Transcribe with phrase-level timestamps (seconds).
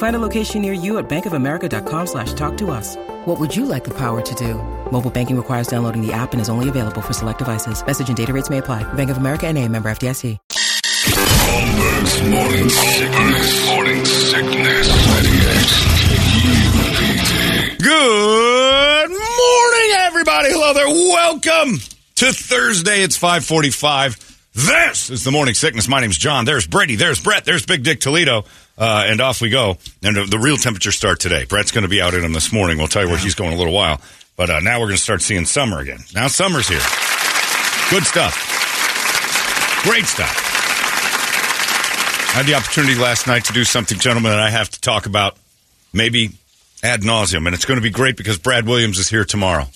[0.00, 2.96] Find a location near you at bankofamerica.com slash talk to us.
[3.26, 4.54] What would you like the power to do?
[4.90, 7.84] Mobile banking requires downloading the app and is only available for select devices.
[7.84, 8.82] Message and data rates may apply.
[8.94, 10.38] Bank of America and a member FDIC.
[11.02, 13.66] Holmberg's morning sickness.
[13.66, 14.88] Morning sickness.
[17.82, 20.48] Good morning, everybody.
[20.50, 20.88] Hello there.
[20.88, 21.78] Welcome
[22.14, 23.02] to Thursday.
[23.02, 24.30] It's 545.
[24.52, 25.86] This is the Morning Sickness.
[25.88, 26.44] My name's John.
[26.44, 26.96] There's Brady.
[26.96, 27.44] There's Brett.
[27.44, 28.46] There's Big Dick Toledo.
[28.80, 29.76] Uh, and off we go.
[30.02, 31.44] And the, real temperature start today.
[31.44, 32.78] Brett's going to be out in them this morning.
[32.78, 34.00] We'll tell you where he's going in a little while.
[34.36, 35.98] But uh, now we're going to start seeing summer again.
[36.14, 36.80] Now summer's here.
[37.90, 39.82] Good stuff.
[39.82, 40.34] Great stuff.
[42.30, 45.04] I had the opportunity last night to do something, gentlemen, that I have to talk
[45.04, 45.36] about
[45.92, 46.30] maybe
[46.82, 49.66] ad nauseum, and it's going to be great because Brad Williams is here tomorrow.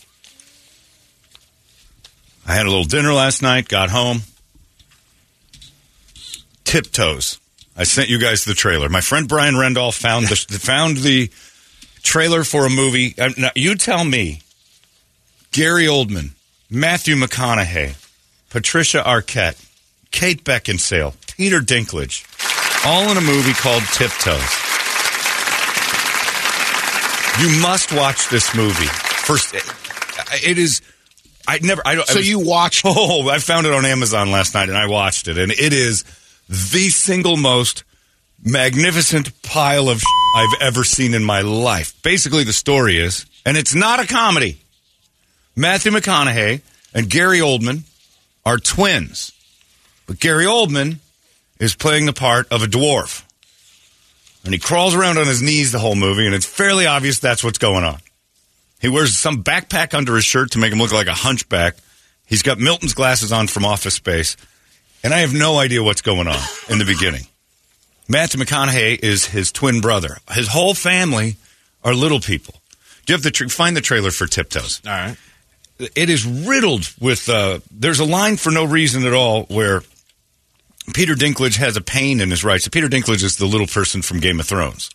[2.47, 4.21] I had a little dinner last night, got home.
[6.65, 7.39] Tiptoes.
[7.77, 8.89] I sent you guys the trailer.
[8.89, 11.31] My friend Brian Rendall found the found the
[12.03, 13.15] trailer for a movie.
[13.19, 14.43] Uh, now, you tell me,
[15.51, 16.31] Gary Oldman,
[16.71, 17.97] Matthew McConaughey,
[18.51, 19.61] Patricia Arquette,
[20.11, 22.25] Kate Beckinsale, Peter Dinklage,
[22.87, 24.61] all in a movie called Tiptoes.
[27.41, 28.87] You must watch this movie.
[28.87, 30.83] First, it is.
[31.49, 31.83] I never.
[31.85, 32.07] I don't.
[32.07, 32.85] So you watched?
[32.89, 36.05] Oh, I found it on Amazon last night, and I watched it, and it is
[36.49, 37.85] the single most
[38.45, 40.03] magnificent pile of
[40.37, 42.01] I've ever seen in my life.
[42.03, 44.59] Basically, the story is, and it's not a comedy.
[45.57, 46.61] Matthew McConaughey
[46.93, 47.83] and Gary Oldman
[48.45, 49.33] are twins,
[50.07, 50.99] but Gary Oldman
[51.59, 53.23] is playing the part of a dwarf.
[54.45, 57.43] And he crawls around on his knees the whole movie, and it's fairly obvious that's
[57.43, 57.99] what's going on.
[58.81, 61.77] He wears some backpack under his shirt to make him look like a hunchback.
[62.27, 64.37] He's got Milton's glasses on from Office Space,
[65.05, 67.27] and I have no idea what's going on in the beginning.
[68.09, 70.19] Matthew McConaughey is his twin brother.
[70.33, 71.37] His whole family
[71.85, 72.55] are little people.
[73.07, 74.81] Do you have the tra- find the trailer for Tiptoes?
[74.87, 75.17] All right.
[75.79, 77.29] It is riddled with.
[77.29, 79.83] Uh, there's a line for no reason at all where
[80.95, 82.63] Peter Dinklage has a pain in his right.
[82.63, 84.91] So Peter Dinklage is the little person from Game of Thrones,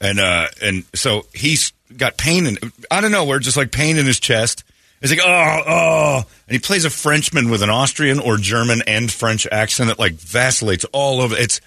[0.00, 2.58] and uh, and so he's got pain in
[2.90, 4.64] out of nowhere, just like pain in his chest.
[5.00, 6.16] He's like, oh, oh,
[6.48, 10.14] and he plays a Frenchman with an Austrian or German and French accent that like
[10.14, 11.36] vacillates all over.
[11.36, 11.60] It's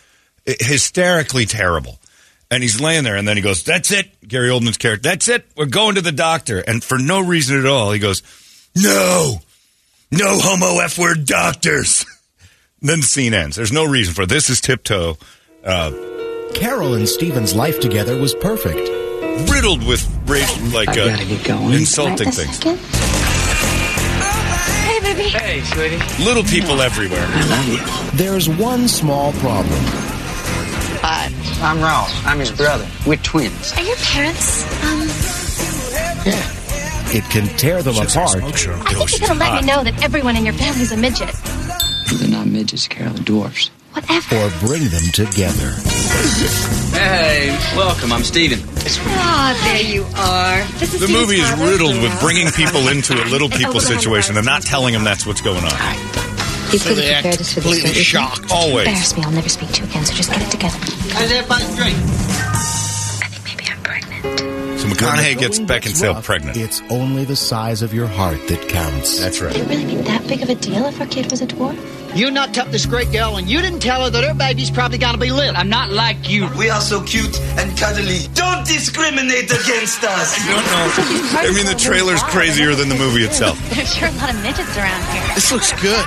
[0.45, 1.99] hysterically terrible.
[2.49, 5.07] And he's laying there, and then he goes, "That's it." Gary Oldman's character.
[5.07, 5.45] That's it.
[5.55, 8.21] We're going to the doctor, and for no reason at all, he goes,
[8.75, 9.39] "No,
[10.11, 12.05] no homo f word doctors."
[12.81, 13.55] then the scene ends.
[13.55, 14.29] There's no reason for it.
[14.29, 15.17] This is tiptoe,
[15.63, 15.91] uh,
[16.53, 18.89] Carol and Steven's life together was perfect.
[19.49, 22.57] riddled with racial, like I uh, gotta get insulting things.
[22.57, 23.10] second.
[25.21, 25.45] Hey, baby.
[25.45, 25.61] Hey,
[25.99, 26.23] sweetie.
[26.23, 27.25] Little people everywhere.
[27.27, 28.17] I love you.
[28.17, 29.79] There's one small problem.
[31.03, 32.11] Hi, I'm Ross.
[32.25, 32.87] I'm his brother.
[33.05, 33.71] We're twins.
[33.73, 35.07] Are your parents, um,
[36.25, 36.57] Yeah.
[37.13, 40.45] It can tear them apart I think you're gonna let me know that everyone in
[40.45, 41.29] your family's a midget.
[42.13, 43.13] They're not midgets, Carol.
[43.13, 43.69] They're dwarfs.
[44.07, 44.35] Whatever.
[44.35, 45.71] or bring them together.
[46.97, 48.11] Hey, welcome.
[48.11, 48.59] I'm Steven.
[49.17, 50.63] Ah, there you are.
[50.79, 51.65] This is The movie is father.
[51.71, 55.41] riddled with bringing people into a little people situation and not telling them that's what's
[55.41, 55.71] going on.
[56.71, 57.63] You So could they have act prepared us for this.
[57.63, 58.03] completely don't you?
[58.03, 58.51] shocked.
[58.51, 58.87] Always.
[58.87, 59.23] Embarrass me.
[59.23, 60.05] I'll never speak to you again.
[60.05, 60.77] So just get it together.
[61.13, 61.97] How's everybody's drink?
[61.97, 64.79] I think maybe I'm pregnant.
[64.79, 66.57] So McConaughey gets Going Beckinsale rough, pregnant.
[66.57, 69.19] It's only the size of your heart that counts.
[69.19, 69.53] That's right.
[69.53, 71.77] Would it really be that big of a deal if our kid was a dwarf?
[72.13, 74.97] You knocked up this great girl and you didn't tell her that her baby's probably
[74.97, 75.55] gonna be little.
[75.55, 76.49] I'm not like you.
[76.57, 78.27] We are so cute and cuddly.
[78.33, 80.35] Don't discriminate against us.
[80.37, 81.39] I don't know.
[81.39, 83.57] I mean, the trailer's crazier than the movie itself.
[83.73, 85.35] There's sure a lot of midgets around here.
[85.35, 86.05] This looks good.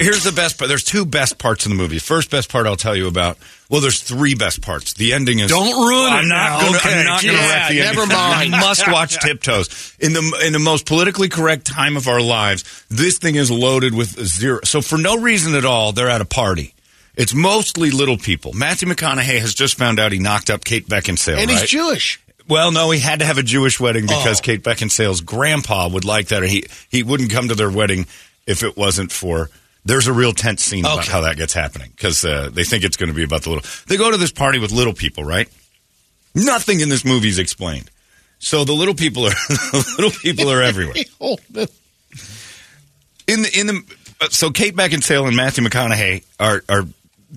[0.00, 0.68] Here's the best part.
[0.68, 1.98] There's two best parts in the movie.
[1.98, 3.36] First best part I'll tell you about.
[3.70, 4.92] Well, there's three best parts.
[4.94, 5.50] The ending is.
[5.50, 6.60] Don't ruin I'm it not now.
[6.66, 6.98] gonna, Okay.
[7.00, 8.16] I'm not going to Yeah, wreck the never ending.
[8.16, 8.44] mind.
[8.52, 9.96] You must watch Tiptoes.
[10.00, 13.94] In the in the most politically correct time of our lives, this thing is loaded
[13.94, 14.60] with zero.
[14.64, 16.74] So for no reason at all, they're at a party.
[17.16, 18.52] It's mostly little people.
[18.52, 21.38] Matthew McConaughey has just found out he knocked up Kate Beckinsale.
[21.38, 21.60] And right?
[21.60, 22.20] he's Jewish.
[22.48, 24.42] Well, no, he had to have a Jewish wedding because Oh.
[24.42, 26.42] Kate Beckinsale's grandpa would like that.
[26.42, 28.06] Or he he wouldn't come to their wedding
[28.46, 29.48] if it wasn't for.
[29.84, 32.96] There's a real tense scene about how that gets happening because uh, they think it's
[32.96, 33.70] going to be about the little.
[33.86, 35.48] They go to this party with little people, right?
[36.34, 37.90] Nothing in this movie is explained.
[38.38, 40.96] So the little people are the little people are everywhere.
[43.26, 46.82] In the in the uh, so Kate Beckinsale and Matthew McConaughey are are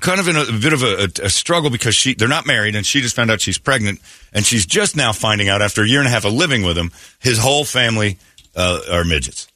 [0.01, 2.75] kind of in a, bit of a, a, a struggle because she they're not married
[2.75, 4.01] and she just found out she's pregnant
[4.33, 6.77] and she's just now finding out after a year and a half of living with
[6.77, 8.17] him his whole family
[8.53, 9.47] uh, are midgets,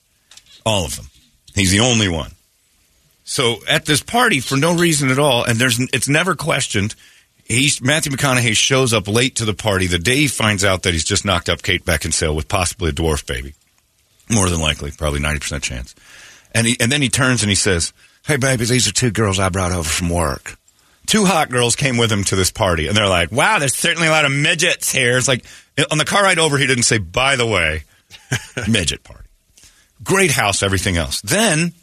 [0.65, 1.07] all of them.
[1.53, 2.31] He's the only one.
[3.23, 6.95] So at this party for no reason at all, and there's it's never questioned.
[7.43, 10.93] He's Matthew McConaughey shows up late to the party the day he finds out that
[10.93, 13.53] he's just knocked up Kate Beckinsale with possibly a dwarf baby.
[14.29, 15.93] More than likely, probably ninety percent chance.
[16.53, 17.93] And he, and then he turns and he says,
[18.25, 20.57] "Hey, baby, these are two girls I brought over from work.
[21.07, 24.07] Two hot girls came with him to this party, and they're like, wow, there's certainly
[24.07, 25.17] a lot of midgets here.
[25.17, 25.45] It's like
[25.91, 27.83] on the car ride over, he didn't say, by the way,
[28.69, 29.27] midget party.
[30.03, 31.19] Great house, everything else.
[31.21, 31.73] Then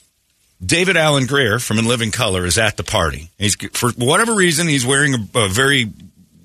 [0.65, 3.31] David Alan Grier from In Living Color is at the party.
[3.39, 5.93] He's for whatever reason he's wearing a, a very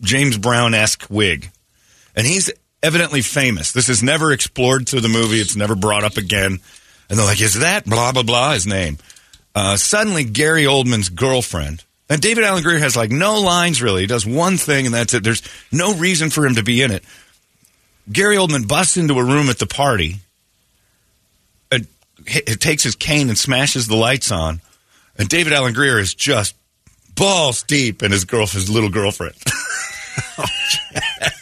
[0.02, 1.50] James Brown esque wig,
[2.16, 2.52] and he's
[2.84, 3.72] evidently famous.
[3.72, 5.38] This is never explored through the movie.
[5.38, 6.60] It's never brought up again.
[7.10, 8.98] And they're like, "Is that blah blah blah?" His name.
[9.56, 11.84] Uh, suddenly, Gary Oldman's girlfriend.
[12.10, 14.02] And David Alan Grier has like no lines really.
[14.02, 15.24] He does one thing and that's it.
[15.24, 17.04] There's no reason for him to be in it.
[18.12, 20.18] Gary Oldman busts into a room at the party
[22.26, 24.62] hit, takes his cane and smashes the lights on.
[25.18, 26.56] And David Alan Grier is just
[27.16, 29.36] balls deep in his girl, his little girlfriend.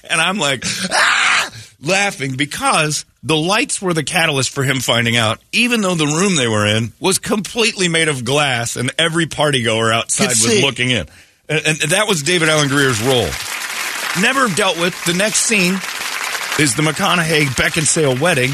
[0.10, 1.52] and I'm like, ah!
[1.82, 6.36] laughing because the lights were the catalyst for him finding out, even though the room
[6.36, 10.52] they were in was completely made of glass and every party goer outside Could was
[10.52, 10.62] see.
[10.62, 11.08] looking in.
[11.50, 13.30] And, and that was David Alan Grier's role.
[14.22, 14.94] Never dealt with.
[15.06, 15.74] The next scene
[16.60, 18.52] is the McConaughey Beckinsale wedding.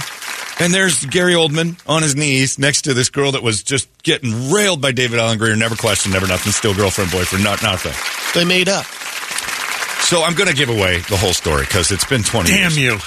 [0.59, 4.51] And there's Gary Oldman on his knees next to this girl that was just getting
[4.51, 5.55] railed by David Alan Grier.
[5.55, 6.51] Never questioned, never nothing.
[6.51, 7.93] Still girlfriend, boyfriend, not nothing.
[8.33, 8.85] They made up.
[10.05, 12.75] So I'm going to give away the whole story because it's been 20 years.
[12.75, 12.97] Damn you.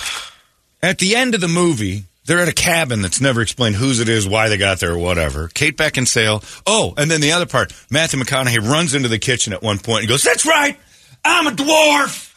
[0.83, 4.09] At the end of the movie, they're at a cabin that's never explained whose it
[4.09, 5.49] is, why they got there, or whatever.
[5.49, 6.45] Kate Beckinsale.
[6.67, 10.01] Oh, and then the other part, Matthew McConaughey runs into the kitchen at one point
[10.01, 10.79] and goes, "That's right,
[11.25, 12.30] I'm a dwarf."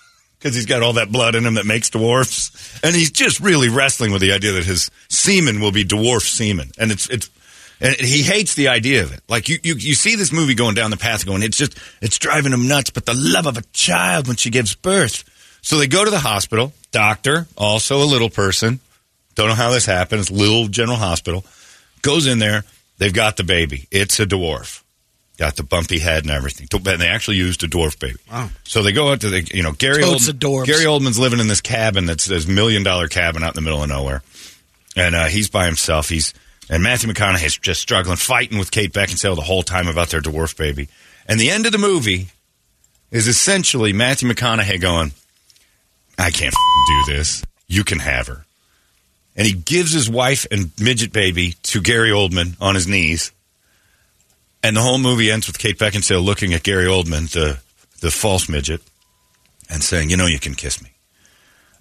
[0.44, 3.70] Because he's got all that blood in him that makes dwarfs, and he's just really
[3.70, 7.30] wrestling with the idea that his semen will be dwarf semen, and it's it's
[7.80, 9.22] and he hates the idea of it.
[9.30, 12.20] Like you, you, you see this movie going down the path, going, it's just, it's
[12.20, 12.90] driving him nuts.
[12.90, 15.24] But the love of a child when she gives birth.
[15.62, 16.74] So they go to the hospital.
[16.92, 18.80] Doctor, also a little person.
[19.36, 20.30] Don't know how this happens.
[20.30, 21.44] Little General Hospital
[22.02, 22.64] goes in there.
[23.00, 23.88] They've got the baby.
[23.92, 24.83] It's a dwarf.
[25.38, 26.68] Got the bumpy head and everything.
[26.72, 28.20] And they actually used a dwarf baby.
[28.32, 28.50] Wow.
[28.66, 30.22] So they go out to the, you know, Gary, Old.
[30.68, 33.82] Gary Oldman's living in this cabin that's this million dollar cabin out in the middle
[33.82, 34.22] of nowhere
[34.96, 36.10] and uh, he's by himself.
[36.10, 36.34] He's
[36.70, 40.58] and Matthew McConaughey's just struggling, fighting with Kate Beckinsale the whole time about their dwarf
[40.58, 40.88] baby.
[41.28, 42.28] And the end of the movie
[43.12, 45.12] is essentially Matthew McConaughey going,
[46.18, 46.54] "I can't
[46.88, 47.44] do this.
[47.68, 48.46] You can have her."
[49.36, 53.32] And he gives his wife and midget baby to Gary Oldman on his knees.
[54.64, 57.60] And the whole movie ends with Kate Beckinsale looking at Gary Oldman, the
[58.00, 58.82] the false midget,
[59.70, 60.94] and saying, "You know, you can kiss me."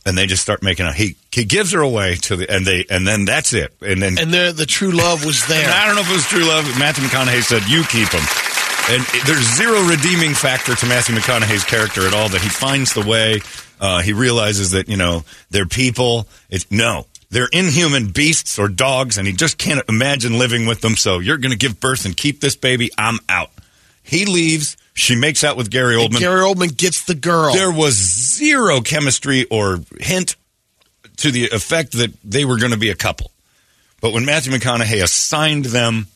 [0.04, 0.94] and they just start making out.
[0.94, 3.72] He he gives her away to the and they and then that's it.
[3.80, 5.70] And then And the the true love was there.
[5.70, 6.64] I don't know if it was true love.
[6.78, 8.22] Matthew McConaughey said, "You keep him."
[8.90, 12.28] And there's zero redeeming factor to Matthew McConaughey's character at all.
[12.28, 13.40] That he finds the way.
[13.80, 16.26] Uh, he realizes that you know they're people.
[16.50, 17.06] It's no.
[17.32, 20.96] They're inhuman beasts or dogs, and he just can't imagine living with them.
[20.96, 22.90] So you're going to give birth and keep this baby.
[22.98, 23.50] I'm out.
[24.02, 24.76] He leaves.
[24.92, 26.18] She makes out with Gary Oldman.
[26.18, 27.54] Gary Oldman gets the girl.
[27.54, 30.36] There was zero chemistry or hint
[31.18, 33.30] to the effect that they were going to be a couple.
[34.02, 36.08] But when Matthew McConaughey assigned them,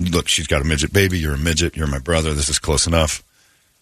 [0.00, 1.20] look, she's got a midget baby.
[1.20, 1.76] You're a midget.
[1.76, 2.34] You're my brother.
[2.34, 3.22] This is close enough.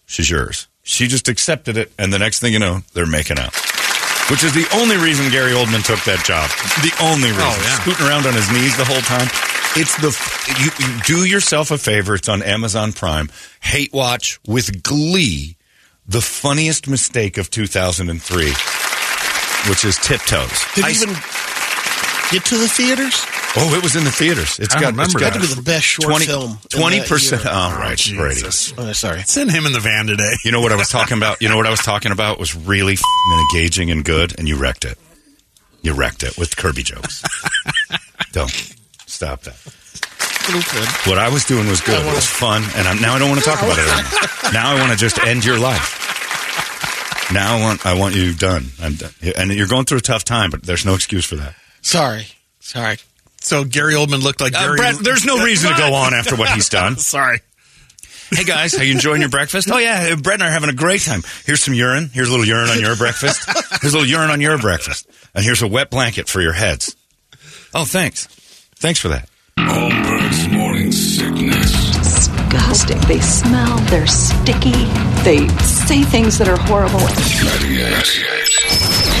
[0.05, 0.67] She's yours.
[0.83, 3.55] She just accepted it, and the next thing you know, they're making out.
[4.31, 6.47] Which is the only reason Gary Oldman took that job.
[6.79, 7.51] The only oh, reason.
[7.51, 7.79] Oh, yeah.
[7.83, 9.27] Scooting around on his knees the whole time.
[9.75, 10.15] It's the
[10.59, 12.15] you, you do yourself a favor.
[12.15, 13.29] It's on Amazon Prime.
[13.59, 15.57] Hate Watch with Glee,
[16.07, 18.45] the funniest mistake of 2003,
[19.69, 20.63] which is Tiptoes.
[20.75, 21.09] Did I- even
[22.31, 23.25] get to the theaters?
[23.57, 24.59] Oh, it was in the theaters.
[24.59, 25.41] It's I got remember it's got that.
[25.41, 27.31] To be the best short 20 film in that 20%.
[27.31, 27.39] year.
[27.45, 28.41] Oh, right, Brady.
[28.77, 29.21] Oh, sorry.
[29.23, 30.33] Send him in the van today.
[30.43, 31.41] You know what I was talking about?
[31.41, 32.97] You know what I was talking about was really
[33.53, 34.97] engaging and good, and you wrecked it.
[35.81, 37.23] You wrecked it with Kirby jokes.
[38.31, 38.51] Don't
[39.07, 39.55] stop that.
[41.05, 41.99] What I was doing was good.
[41.99, 44.27] It was fun, and I'm, now I don't want to talk about it anymore.
[44.53, 47.31] Now I want to just end your life.
[47.31, 48.65] Now I want I want you done.
[48.81, 49.11] I'm done.
[49.37, 51.55] And you're going through a tough time, but there's no excuse for that.
[51.81, 52.25] Sorry.
[52.59, 52.97] Sorry.
[53.41, 54.77] So Gary Oldman looked like Uh, Gary.
[54.77, 56.97] Brett, there's no reason to go on after what he's done.
[56.97, 57.39] Sorry.
[58.33, 59.69] Hey guys, how you enjoying your breakfast?
[59.71, 61.21] Oh yeah, Brett and I are having a great time.
[61.45, 62.09] Here's some urine.
[62.13, 63.43] Here's a little urine on your breakfast.
[63.81, 65.09] Here's a little urine on your breakfast.
[65.35, 66.95] And here's a wet blanket for your heads.
[67.73, 68.27] Oh, thanks.
[68.75, 69.27] Thanks for that.
[69.57, 71.71] Holmberg's morning sickness.
[71.97, 72.99] disgusting.
[73.01, 74.71] They smell, they're sticky,
[75.23, 76.99] they say things that are horrible.
[76.99, 79.20] 98.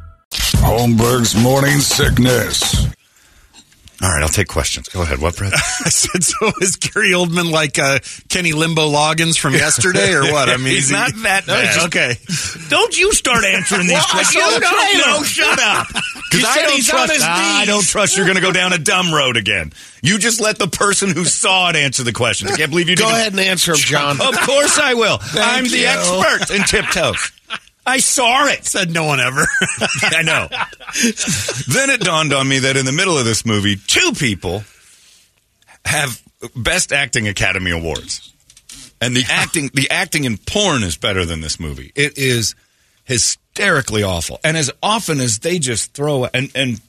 [0.61, 2.85] Holmberg's morning sickness.
[4.03, 4.89] All right, I'll take questions.
[4.89, 5.19] Go ahead.
[5.19, 5.53] What, Brett?
[5.85, 7.99] I said, so is Gary Oldman like uh,
[8.29, 10.49] Kenny Limbo Loggins from yesterday, or what?
[10.49, 11.85] I mean, He's he- not that No, bad.
[11.87, 12.15] okay.
[12.69, 14.43] Don't you start answering these Well, questions.
[14.43, 15.23] saw You the don't know.
[15.23, 15.87] Shut up.
[16.31, 17.13] Because I said don't trust.
[17.13, 19.73] his I don't trust you're going to go down a dumb road again.
[20.01, 22.51] You just let the person who saw it answer the questions.
[22.53, 23.19] I can't believe you Go didn't.
[23.19, 24.11] ahead and answer him, John.
[24.21, 25.19] Of course I will.
[25.33, 25.87] I'm the you.
[25.87, 27.33] expert in tiptoes.
[27.85, 28.65] I saw it.
[28.65, 29.45] Said no one ever.
[30.03, 30.47] I know.
[31.67, 34.63] then it dawned on me that in the middle of this movie, two people
[35.85, 36.21] have
[36.55, 38.33] Best Acting Academy Awards.
[38.99, 41.91] And the acting the acting in porn is better than this movie.
[41.95, 42.53] It is
[43.03, 44.39] hysterically awful.
[44.43, 46.79] And as often as they just throw and and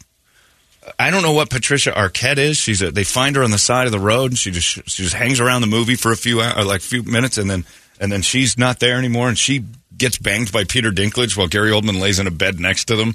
[0.99, 2.57] I don't know what Patricia Arquette is.
[2.57, 5.05] She's a, they find her on the side of the road and she just she
[5.05, 7.65] just hangs around the movie for a few like few minutes and then
[7.99, 9.65] and then she's not there anymore and she
[9.99, 13.15] gets banged by Peter Dinklage while Gary Oldman lays in a bed next to them.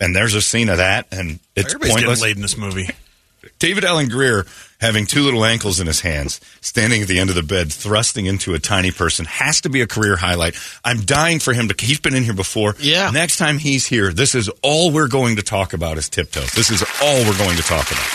[0.00, 2.20] And there's a scene of that and it's Everybody's pointless.
[2.20, 2.88] getting laid in this movie.
[3.60, 4.46] David Alan Grier
[4.80, 8.26] having two little ankles in his hands, standing at the end of the bed, thrusting
[8.26, 10.56] into a tiny person, has to be a career highlight.
[10.84, 11.74] I'm dying for him to.
[11.84, 12.74] He's been in here before.
[12.80, 13.10] Yeah.
[13.10, 16.50] Next time he's here, this is all we're going to talk about is tiptoes.
[16.52, 18.06] This is all we're going to talk about.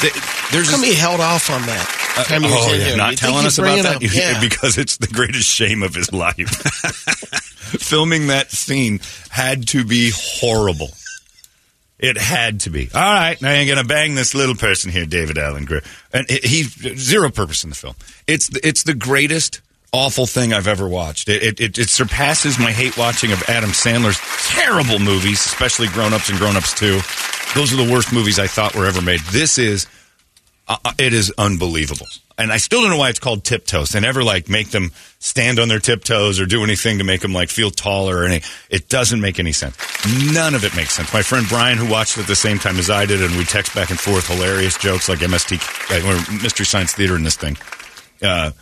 [0.00, 0.14] Th-
[0.52, 1.96] There's How come he held off on that?
[2.20, 2.96] Uh, time he was oh, in yeah, here?
[2.96, 4.02] not You'd telling us about that up.
[4.12, 4.40] Yeah.
[4.40, 6.36] because it's the greatest shame of his life.
[7.80, 9.00] Filming that scene
[9.30, 10.88] had to be horrible.
[11.98, 12.88] It had to be.
[12.94, 16.28] All right, now you're going to bang this little person here, David Alan Grier, and
[16.30, 17.94] he he- zero purpose in the film.
[18.26, 19.60] It's the, it's the greatest
[19.92, 21.28] awful thing I've ever watched.
[21.28, 26.14] It, it, it, it surpasses my hate watching of Adam Sandler's terrible movies, especially Grown
[26.14, 27.00] Ups and Grown Ups Two.
[27.54, 29.20] Those are the worst movies I thought were ever made.
[29.30, 29.86] This is
[30.70, 32.06] uh, uh, it is unbelievable.
[32.38, 33.90] And I still don't know why it's called tiptoes.
[33.90, 37.34] They never like make them stand on their tiptoes or do anything to make them
[37.34, 38.40] like feel taller or any.
[38.70, 39.76] It doesn't make any sense.
[40.32, 41.12] None of it makes sense.
[41.12, 43.44] My friend Brian, who watched it at the same time as I did, and we
[43.44, 45.60] text back and forth hilarious jokes like MST
[46.04, 47.58] or Mystery Science Theater in this thing.
[48.22, 48.52] Uh,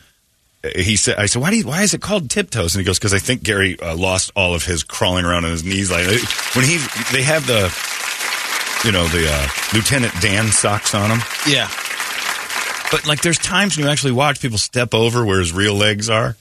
[0.74, 2.98] he said, "I said, why do you, why is it called tiptoes?" And he goes,
[2.98, 5.90] "Because I think Gary uh, lost all of his crawling around on his knees.
[5.90, 6.06] Like
[6.56, 6.78] when he
[7.12, 7.70] they have the,
[8.84, 11.70] you know, the uh, Lieutenant Dan socks on him." Yeah.
[12.90, 16.08] But like, there's times when you actually watch people step over where his real legs
[16.08, 16.36] are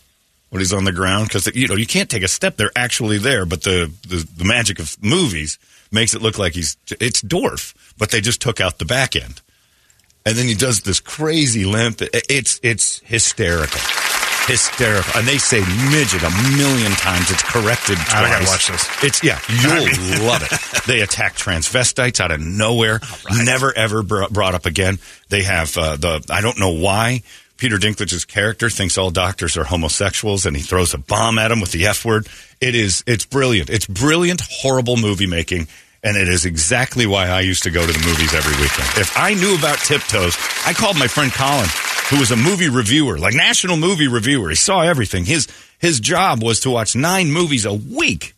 [0.49, 3.17] when he's on the ground because you know you can't take a step; they're actually
[3.17, 3.45] there.
[3.45, 5.59] But the, the the magic of movies
[5.91, 9.41] makes it look like he's it's dwarf, but they just took out the back end,
[10.25, 12.01] and then he does this crazy limp.
[12.01, 13.81] It's it's hysterical.
[14.47, 15.59] Hysterical, and they say
[15.91, 17.29] midget a million times.
[17.29, 18.13] It's corrected twice.
[18.13, 19.03] I gotta watch this.
[19.03, 20.83] It's yeah, you'll love it.
[20.87, 23.01] They attack transvestites out of nowhere,
[23.43, 24.99] never ever br- brought up again.
[25.29, 27.23] They have uh, the I don't know why
[27.57, 31.59] Peter Dinklage's character thinks all doctors are homosexuals, and he throws a bomb at him
[31.59, 32.27] with the F word.
[32.61, 33.69] It is it's brilliant.
[33.69, 35.67] It's brilliant, horrible movie making.
[36.03, 38.87] And it is exactly why I used to go to the movies every weekend.
[38.97, 41.67] If I knew about Tiptoes, I called my friend Colin,
[42.09, 44.49] who was a movie reviewer, like national movie reviewer.
[44.49, 45.25] He saw everything.
[45.25, 45.47] His
[45.79, 48.33] his job was to watch nine movies a week.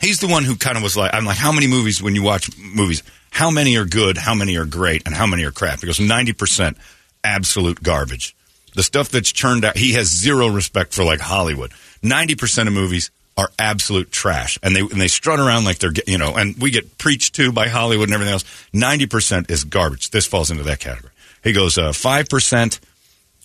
[0.00, 2.24] He's the one who kind of was like, I'm like, how many movies when you
[2.24, 3.02] watch movies?
[3.32, 5.80] how many are good, how many are great, and how many are crap.
[5.80, 6.76] He goes, 90%
[7.24, 8.36] absolute garbage.
[8.74, 11.72] The stuff that's churned out, he has zero respect for like Hollywood.
[12.02, 14.58] 90% of movies are absolute trash.
[14.62, 17.52] And they, and they strut around like they're, you know, and we get preached to
[17.52, 18.44] by Hollywood and everything else.
[18.74, 20.10] 90% is garbage.
[20.10, 21.12] This falls into that category.
[21.42, 22.80] He goes, uh, 5%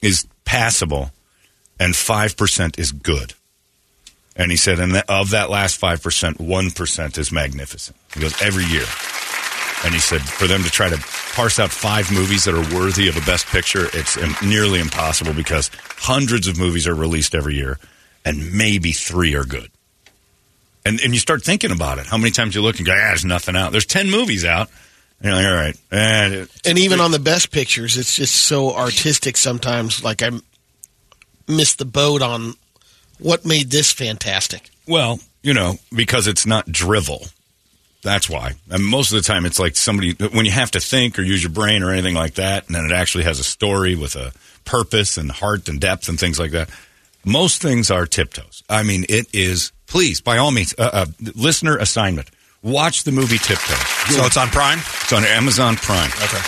[0.02, 1.12] is passable
[1.80, 3.34] and 5% is good.
[4.36, 7.98] And he said, and of that last 5%, 1% is magnificent.
[8.14, 8.86] He goes, every year.
[9.84, 10.98] And he said, for them to try to
[11.34, 15.70] parse out five movies that are worthy of a best picture, it's nearly impossible because
[15.98, 17.80] hundreds of movies are released every year
[18.26, 19.70] and maybe three are good.
[20.86, 22.08] And, and you start thinking about it.
[22.08, 23.72] How many times you look and go, ah, there's nothing out.
[23.72, 24.70] There's 10 movies out.
[25.20, 25.76] And you're like, all right.
[25.92, 30.04] Eh, And even on the best pictures, it's just so artistic sometimes.
[30.04, 30.32] Like I
[31.48, 32.54] missed the boat on
[33.20, 34.70] what made this fantastic.
[34.88, 37.28] Well, you know, because it's not drivel.
[38.04, 38.54] That's why.
[38.70, 41.42] And most of the time, it's like somebody when you have to think or use
[41.44, 44.32] your brain or anything like that, and then it actually has a story with a
[44.66, 46.70] purpose and heart and depth and things like that.
[47.26, 48.64] Most things are tiptoes.
[48.70, 49.72] I mean, it is.
[49.88, 51.06] Please, by all means, uh, uh,
[51.36, 52.30] listener assignment:
[52.68, 53.78] watch the movie Tiptoes.
[54.16, 54.80] So it's on Prime.
[54.80, 56.12] It's on Amazon Prime.
[56.24, 56.42] Okay.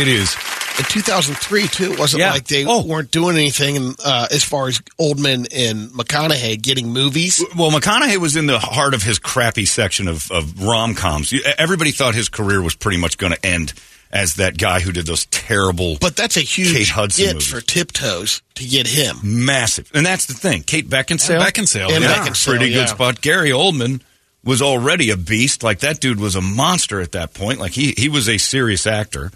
[0.00, 0.36] It is.
[0.78, 2.32] In 2003, too, it wasn't Yeah.
[2.32, 2.82] like they Oh.
[2.82, 7.42] weren't doing anything uh, as far as Oldman and McConaughey getting movies.
[7.56, 11.32] Well, McConaughey was in the heart of his crappy section of, of rom coms.
[11.56, 13.72] Everybody thought his career was pretty much going to end
[14.12, 15.96] as that guy who did those terrible.
[15.98, 17.48] But that's a huge Kate Hudson get movies.
[17.48, 19.16] for Tiptoes to get him.
[19.22, 20.62] massive, and that's the thing.
[20.62, 22.14] Kate Beckinsale, And Beckinsale, And yeah.
[22.16, 22.80] Beckinsale, pretty yeah.
[22.80, 23.20] good spot.
[23.22, 24.00] Gary Oldman
[24.46, 25.62] was already a beast.
[25.62, 27.58] Like that dude was a monster at that point.
[27.58, 29.30] Like he he was a serious actor.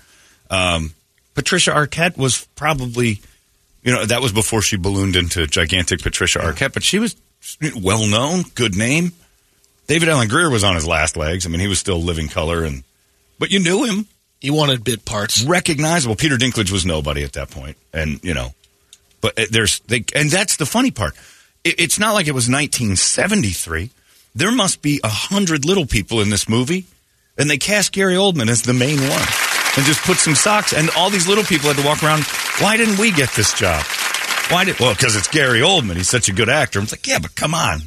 [0.49, 0.95] Um,
[1.35, 3.21] Patricia Arquette was probably,
[3.83, 7.15] you know, that was before she ballooned into gigantic Patricia Arquette, but she was
[7.77, 9.13] well known, good name.
[9.87, 11.45] David Alan Grier was on his last legs.
[11.47, 12.85] I mean, he was still living color, and
[13.39, 14.07] but you knew him,
[14.41, 15.43] He wanted bit parts.
[15.43, 16.15] recognizable.
[16.15, 18.55] Peter Dinklage was nobody at that point, and you know,
[19.21, 21.15] but uh, there's they, and that's the funny part.
[21.65, 23.91] It, it's not like it was 1973.
[24.35, 26.85] There must be a hundred little people in this movie,
[27.37, 29.27] and they cast Gary Oldman as the main one,
[29.77, 30.73] and just put some socks.
[30.73, 32.23] And all these little people had to walk around.
[32.61, 33.85] Why didn't we get this job?
[34.51, 34.79] Why did?
[34.79, 35.97] Well, because it's Gary Oldman.
[35.97, 36.79] He's such a good actor.
[36.79, 37.81] I'm like, yeah, but come on.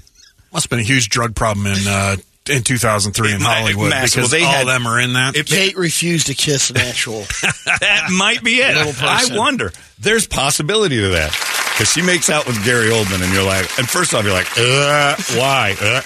[0.52, 2.16] Must have been a huge drug problem in uh,
[2.50, 4.18] in 2003 in Hollywood massive.
[4.18, 5.36] because Well, they all had- of them are in that.
[5.36, 7.20] If Kate refused to kiss an actual.
[7.80, 8.76] that might be it.
[9.02, 9.72] I wonder.
[10.00, 11.32] There's possibility to that
[11.74, 14.50] because she makes out with Gary Oldman, and you're like, and first off, you're like,
[14.58, 15.76] uh, why?
[15.82, 16.02] Uh?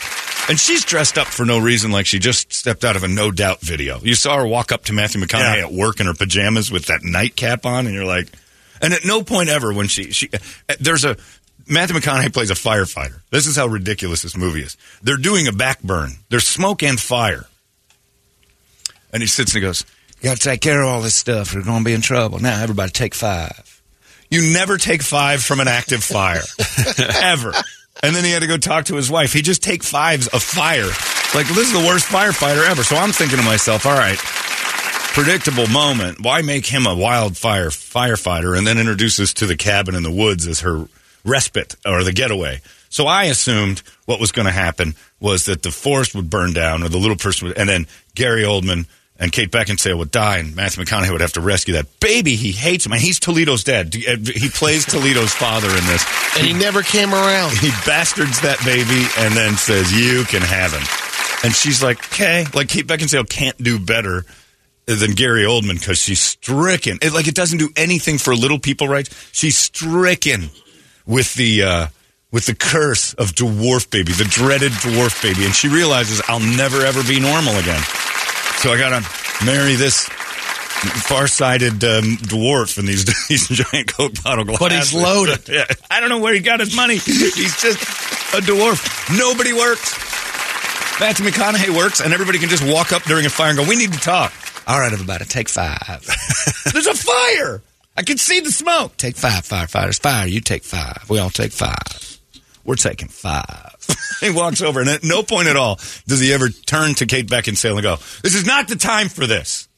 [0.50, 3.32] And she's dressed up for no reason, like she just stepped out of a No
[3.32, 4.00] Doubt video.
[4.00, 5.66] You saw her walk up to Matthew McConaughey Yeah.
[5.68, 8.30] at work in her pajamas with that nightcap on, and you're like,
[8.82, 11.18] and at no point ever when she she uh, there's a
[11.68, 13.20] Matthew McConaughey plays a firefighter.
[13.30, 14.78] This is how ridiculous this movie is.
[15.02, 16.12] They're doing a back burn.
[16.30, 17.46] There's smoke and fire.
[19.12, 19.84] And he sits and he goes,
[20.22, 21.54] You got to take care of all this stuff.
[21.54, 22.40] We're going to be in trouble.
[22.40, 23.82] Now, everybody take five.
[24.30, 26.42] You never take five from an active fire.
[27.22, 27.54] Ever.
[28.04, 29.34] And then he had to go talk to his wife.
[29.34, 30.88] He just take fives of fire.
[31.36, 32.84] Like, this is the worst firefighter ever.
[32.84, 34.18] So I'm thinking to myself, all right,
[35.14, 36.22] predictable moment.
[36.22, 40.12] Why make him a wildfire firefighter and then introduce us to the cabin in the
[40.12, 40.88] woods as her
[41.26, 42.62] respite or the getaway?
[42.90, 46.84] So I assumed what was going to happen was that the forest would burn down
[46.84, 48.86] or the little person would, and then Gary Oldman
[49.20, 52.36] and Kate Beckinsale would die and Matthew McConaughey would have to rescue that baby.
[52.36, 52.92] He hates him.
[52.92, 53.94] And he's Toledo's dad.
[53.94, 56.06] He plays Toledo's father in this.
[56.38, 57.54] and he never came around.
[57.58, 60.84] He bastards that baby and then says, You can have him.
[61.44, 62.46] And she's like, Okay.
[62.54, 64.24] Like Kate Beckinsale can't do better
[64.86, 67.00] than Gary Oldman because she's stricken.
[67.02, 69.10] It, like it doesn't do anything for little people rights.
[69.34, 70.50] She's stricken
[71.06, 71.88] with the uh,
[72.32, 76.82] with the curse of dwarf baby, the dreaded dwarf baby, and she realizes I'll never
[76.82, 77.82] ever be normal again.
[78.58, 79.06] So I gotta
[79.46, 80.08] marry this
[81.08, 84.60] far-sighted um, dwarf in these these giant Coke bottle glasses.
[84.60, 85.50] But he's loaded.
[85.50, 85.65] yeah.
[85.89, 86.98] I don't know where he got his money.
[86.98, 87.82] He's just
[88.34, 89.17] a dwarf.
[89.17, 89.96] Nobody works.
[91.00, 93.76] Matthew McConaughey works, and everybody can just walk up during a fire and go, "We
[93.76, 94.34] need to talk."
[94.65, 96.06] All right, everybody, take five.
[96.74, 97.62] There's a fire.
[97.96, 98.98] I can see the smoke.
[98.98, 100.02] Take five, firefighters.
[100.02, 101.06] Fire, you take five.
[101.10, 102.17] We all take five.
[102.68, 103.78] We're taking five.
[104.20, 107.28] he walks over, and at no point at all does he ever turn to Kate
[107.28, 109.70] Beckinsale and go, "This is not the time for this.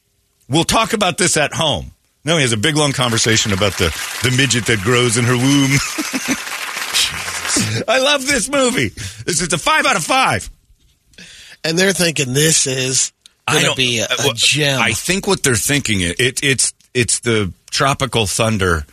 [0.48, 1.92] We'll talk about this at home."
[2.24, 3.88] No, he has a big long conversation about the
[4.24, 5.70] the midget that grows in her womb.
[7.88, 8.88] I love this movie.
[8.88, 10.50] This is a five out of five.
[11.62, 13.12] And they're thinking this is
[13.50, 14.80] going to be a, uh, a well, gem.
[14.80, 18.84] I think what they're thinking it, it it's it's the tropical thunder.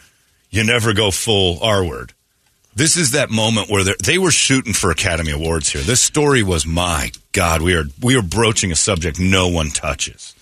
[0.50, 2.14] You never go full R word.
[2.78, 5.82] This is that moment where they're- were shooting for Academy Awards here.
[5.82, 7.64] This story was my God.
[7.64, 10.36] We are we are broaching a subject no one touches.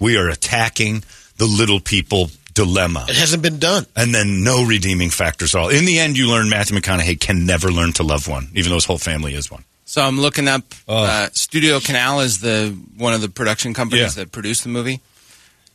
[0.00, 1.04] We are attacking
[1.36, 3.06] the little people dilemma.
[3.08, 3.86] It hasn't been done.
[3.94, 5.68] And then no redeeming factors at all.
[5.68, 8.76] In the end, you learn Matthew McConaughey can never learn to love one, even though
[8.76, 9.62] his whole family is one.
[9.84, 10.64] So I'm looking up.
[10.88, 11.04] Oh.
[11.04, 14.24] Uh, Studio Canal is the one of the production companies Yeah.
[14.24, 15.00] that produced the movie.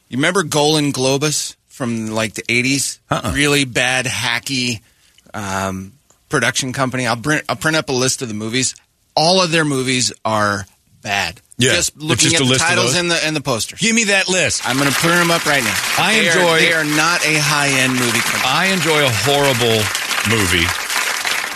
[0.10, 3.00] You remember Golan Globus from like the '80s?
[3.10, 3.32] Uh-uh.
[3.34, 4.82] Really bad, hacky
[5.34, 5.94] um,
[6.32, 7.06] production company.
[7.06, 8.76] I'll, print I'll print up a list of the movies.
[9.16, 10.66] All of their movies are
[11.04, 11.42] bad.
[11.58, 13.78] Yeah, just looking just at the titles and the and the posters.
[13.80, 14.68] Give me that list.
[14.68, 15.76] I'm going to put them up right now.
[16.00, 18.44] I They are- enjoy- they are not a high end movie company.
[18.46, 19.78] I enjoy a horrible
[20.30, 20.66] movie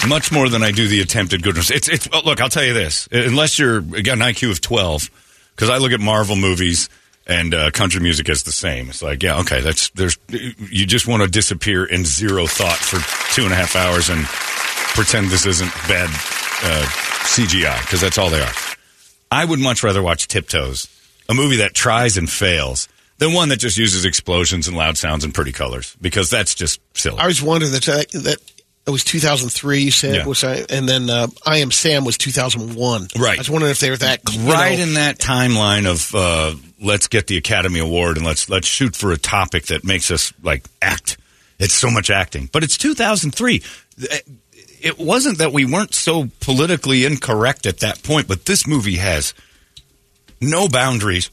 [0.08, 1.72] much more than I do the attempted goodness.
[1.72, 3.08] It's it's look, I'll tell you this.
[3.12, 5.10] Unless you're got an IQ of 12
[5.56, 6.90] cuz I look at Marvel movies
[7.26, 8.90] and uh, country music is the same.
[8.90, 13.00] It's like, yeah, okay, that's there's you just want to disappear in zero thought for
[13.34, 14.28] two and a half hours and
[14.96, 16.10] pretend this isn't bad
[16.64, 16.86] uh,
[17.26, 18.52] CGI because that's all they are.
[19.32, 20.88] I would much rather watch Tiptoes,
[21.30, 25.24] a movie that tries and fails, than one that just uses explosions and loud sounds
[25.24, 27.18] and pretty colors because that's just silly.
[27.20, 28.38] I was wondering that uh, that
[28.88, 29.80] it was 2003.
[29.80, 30.26] You said Yeah.
[30.26, 33.08] was I, and then uh, I Am Sam was 2001.
[33.18, 33.38] Right.
[33.38, 36.56] I was wondering if they were that you right know, in that timeline of uh,
[36.82, 40.32] let's get the Academy Award and let's let's shoot for a topic that makes us
[40.44, 41.18] like act.
[41.58, 43.64] It's so much acting, but it's 2003.
[44.86, 49.34] It wasn't that we weren't so politically incorrect at that point, but this movie has
[50.40, 51.32] no boundaries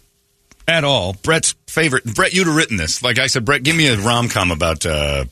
[0.67, 1.13] at all.
[1.13, 2.05] Brett's favorite.
[2.05, 3.03] Brett, you'd have written this.
[3.03, 5.27] Like I said, Brett, give me a rom com about uh,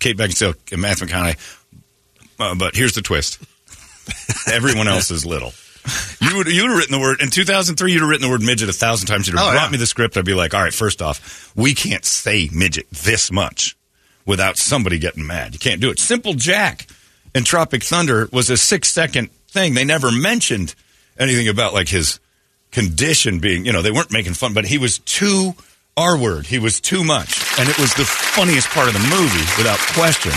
[0.00, 1.36] Kate Beckinsale and Matthew McConaughey.
[2.40, 3.38] Uh, but here's the twist:
[4.50, 5.52] everyone else is little.
[6.20, 7.92] You would you would have written the word in 2003.
[7.92, 9.28] You'd have written the word midget a thousand times.
[9.28, 9.70] You'd have Oh, brought yeah.
[9.72, 10.16] me the script.
[10.16, 13.76] I'd be like, all right, first off, we can't say midget this much
[14.24, 15.52] without somebody getting mad.
[15.52, 15.98] You can't do it.
[15.98, 16.86] Simple Jack
[17.36, 19.74] in Tropic Thunder was a six second thing.
[19.74, 20.74] They never mentioned
[21.18, 22.18] anything about like his
[22.72, 25.54] condition being, you know, they weren't making fun, but he was too
[25.98, 26.46] R word.
[26.46, 27.38] He was too much.
[27.60, 30.32] And it was the funniest part of the movie without question.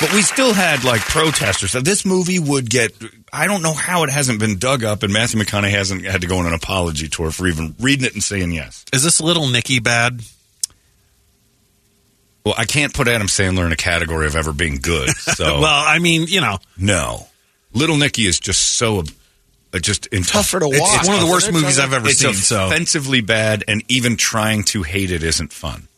[0.00, 1.70] But we still had like protesters.
[1.70, 2.92] So this movie would get,
[3.32, 6.26] I don't know how it hasn't been dug up and Matthew McConaughey hasn't had to
[6.26, 8.84] go on an apology tour for even reading it and saying yes.
[8.92, 10.20] Is this little Nicky bad?
[12.44, 15.10] Well, I can't put Adam Sandler in a category of ever being good.
[15.34, 17.26] So, well, I mean, you know, no.
[17.72, 19.02] Little Nicky is just so
[19.72, 22.18] uh, just in- Tougher to watch, It's one of the worst movies I've ever it's
[22.18, 22.34] seen.
[22.34, 25.88] So offensively bad, and even trying to hate it isn't fun.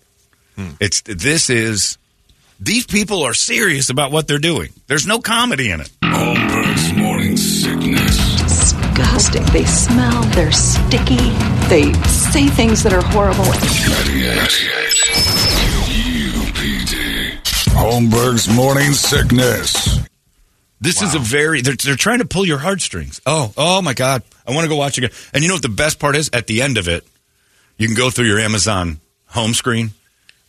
[0.57, 0.71] Hmm.
[0.81, 1.99] It's this is
[2.59, 4.71] these people are serious about what they're doing.
[4.87, 5.91] There's no comedy in it.
[6.03, 8.33] Holmberg's morning sickness.
[8.41, 9.45] Disgusting.
[9.53, 11.17] They smell, they're sticky,
[11.69, 13.45] they say things that are horrible.
[17.77, 18.11] 98.
[18.11, 20.01] Holmberg's morning sickness.
[20.81, 23.21] This is a very they're, they're trying to pull your heartstrings.
[23.27, 24.23] Oh, oh my god.
[24.47, 25.11] I want to go watch again.
[25.33, 26.31] And you know what the best part is?
[26.33, 27.05] At the end of it,
[27.79, 29.91] you can go through your Amazon home screen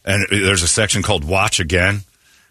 [0.06, 2.02] and there's a section called watch again.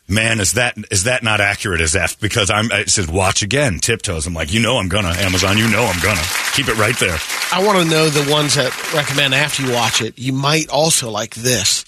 [0.09, 2.21] Man, is that is that not accurate as F?
[2.21, 4.27] Because I'm it says watch again, tiptoes.
[4.29, 6.23] I'm like, you know I'm gonna, Amazon, you know I'm gonna.
[6.53, 7.19] Keep it right there.
[7.53, 10.17] I want to know the ones that recommend after you watch it.
[10.17, 11.85] You might also like this,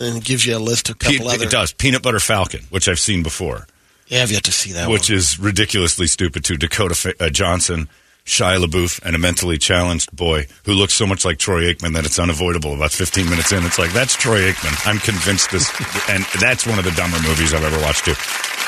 [0.00, 1.44] and it gives you a list of a Pe- other.
[1.44, 1.72] it does.
[1.72, 3.66] Peanut Butter Falcon, which I've seen before.
[4.08, 5.18] Yeah, I've yet to see that which one.
[5.18, 6.56] is ridiculously stupid too.
[6.56, 7.88] Dakota uh, Johnson,
[8.24, 12.06] Shia LaBeouf, and a mentally challenged boy who looks so much like Troy Aikman that
[12.06, 12.74] it's unavoidable.
[12.74, 14.88] About 15 minutes in, it's like that's Troy Aikman.
[14.88, 15.68] I'm convinced this,
[16.08, 18.14] and that's one of the dumber movies I've ever watched too.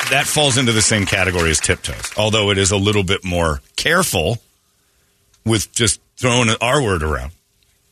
[0.09, 3.61] That falls into the same category as Tiptoes, although it is a little bit more
[3.77, 4.39] careful
[5.45, 7.31] with just throwing an R word around.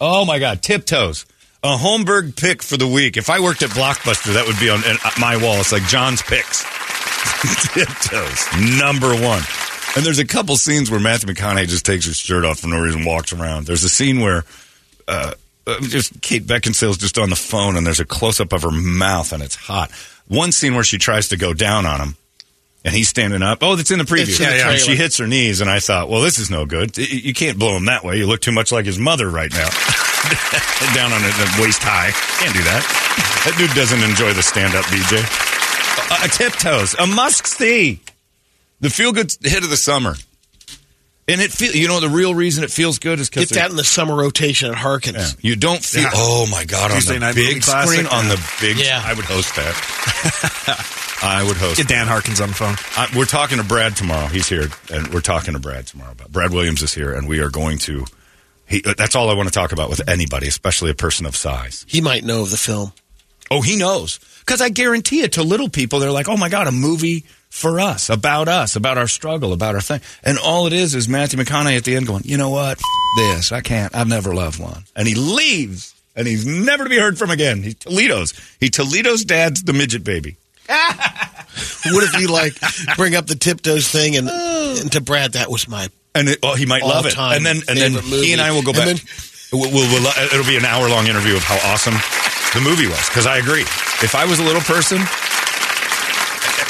[0.02, 1.26] Oh my God, Tiptoes.
[1.64, 3.18] A Holmberg pick for the week.
[3.18, 5.60] If I worked at Blockbuster, that would be on uh, my wall.
[5.60, 6.64] It's like John's picks.
[7.74, 8.48] Tiptoes,
[8.80, 9.42] number one.
[9.96, 12.80] And there's a couple scenes where Matthew McConaughey just takes his shirt off for no
[12.80, 13.66] reason, walks around.
[13.66, 14.46] There's a scene where
[15.08, 15.34] uh,
[15.66, 18.72] uh, just Kate Beckinsale's just on the phone, and there's a close up of her
[18.72, 19.92] mouth, and it's hot.
[20.28, 22.18] One scene where she tries to go down on him,
[22.88, 23.60] and he's standing up.
[23.62, 24.40] Oh, that's in the preview.
[24.40, 24.72] In the yeah, yeah.
[24.72, 26.98] And she hits her knees, and I thought, well, this is no good.
[26.98, 28.16] You can't blow him that way.
[28.16, 29.68] You look too much like his mother right now.
[30.96, 32.12] down on it, waist high.
[32.40, 33.44] Can't do that.
[33.44, 35.20] That dude doesn't enjoy the stand up DJ.
[35.20, 38.00] A, uh, tiptoes, a must see.
[38.80, 40.16] The feel good hit of the summer.
[41.30, 43.70] And it feel you know the real reason it feels good is because Get that
[43.70, 45.36] in the summer rotation at Harkins.
[45.42, 46.04] you don't feel.
[46.04, 46.12] Yeah.
[46.14, 46.92] Oh my god!
[46.92, 48.36] Tuesday on the big screen, on yeah.
[48.36, 48.78] the big.
[48.78, 49.02] Yeah.
[49.04, 50.94] I would host that.
[51.22, 51.78] I would host.
[51.78, 52.76] get Dan Harkins on the phone.
[52.96, 54.28] I, we're talking to Brad tomorrow.
[54.28, 56.12] He's here, and we're talking to Brad tomorrow.
[56.12, 58.06] About Brad Williams is here, and we are going to.
[58.66, 61.36] He, uh, that's all I want to talk about with anybody, especially a person of
[61.36, 61.86] size.
[61.90, 62.94] He might know of the film.
[63.50, 64.20] Oh, he knows.
[64.40, 67.80] Because I guarantee it to little people, they're like, oh my God, a movie for
[67.80, 70.02] us, about us, about our struggle, about our thing.
[70.24, 72.78] And all it is is Matthew McConaughey at the end going, you know what?
[72.78, 72.84] F-
[73.18, 73.52] this.
[73.52, 73.96] I can't.
[73.96, 74.84] I've never loved one.
[74.96, 75.94] And he leaves.
[76.16, 77.62] And he's never to be heard from again.
[77.62, 78.34] He's Toledo's.
[78.60, 80.38] He Toledo's dad's the midget baby.
[80.68, 82.54] what if you like
[82.98, 84.78] bring up the tiptoes thing and, oh.
[84.82, 87.18] and to Brad that was my and it, oh, he might love it.
[87.18, 88.42] And then and then he and.
[88.42, 88.86] I will go back.
[88.86, 89.00] then-
[89.54, 91.94] we'll, we'll, we'll- it'll be an hour long interview of how awesome
[92.58, 93.62] the movie was because I agree.
[93.62, 94.98] If I was a little person,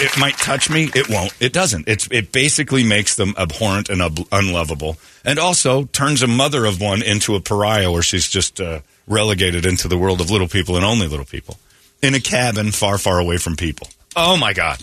[0.03, 0.89] it might touch me.
[0.93, 1.33] It won't.
[1.39, 1.87] It doesn't.
[1.87, 7.01] It's it basically makes them abhorrent andub- unlovable, and also turns a mother of one
[7.01, 10.83] into a pariah, where she's just uh, relegated into the world of little people and
[10.83, 11.57] only little people
[12.01, 13.87] in a cabin far, far away from people.
[14.15, 14.79] Oh my god,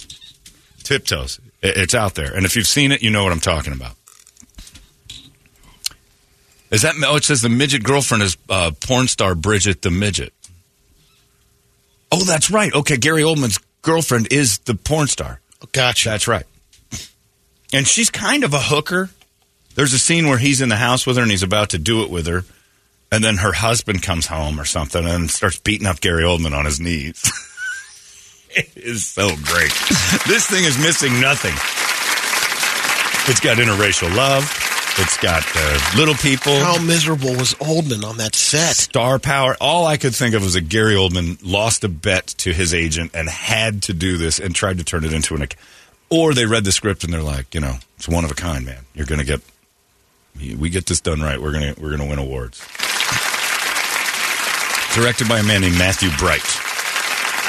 [0.84, 1.38] tiptoes!
[1.60, 3.94] It- It's out there, and if you've seen it, you know what I'm talking about.
[6.70, 6.94] Is that?
[7.04, 10.32] Oh, it says the midget girlfriend is uh, porn star Bridget the midget.
[12.14, 12.72] Oh, that's right.
[12.72, 15.40] Okay, Gary Oldman's girlfriend is the porn star.
[15.72, 16.10] Gotcha.
[16.10, 16.46] That's right.
[17.72, 19.10] And she's kind of a hooker.
[19.74, 22.02] There's a scene where he's in the house with her and he's about to do
[22.04, 22.44] it with her,
[23.10, 26.66] and then her husband comes home or something and starts beating up Gary Oldman on
[26.66, 27.20] his knees.
[28.50, 29.72] it is so great.
[30.28, 31.54] this thing is missing nothing.
[33.28, 34.44] It's got interracial love.
[34.96, 36.54] It's got uh, little people.
[36.60, 38.76] How miserable was Oldman on that set?
[38.76, 39.56] Star power.
[39.60, 43.10] All I could think of was that Gary Oldman lost a bet to his agent
[43.12, 45.48] and had to do this and tried to turn it into an.
[46.10, 48.64] Or they read the script and they're like, you know, it's one of a kind,
[48.64, 48.84] man.
[48.94, 49.40] You're going to get.
[50.58, 51.40] We get this done right.
[51.40, 52.58] We're gonna we're gonna win awards.
[54.94, 56.42] Directed by a man named Matthew Bright,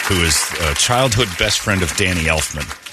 [0.08, 2.85] who is a childhood best friend of Danny Elfman.